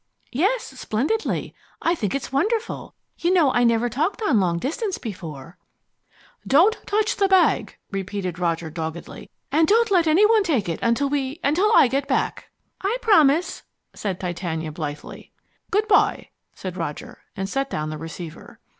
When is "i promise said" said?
12.81-14.19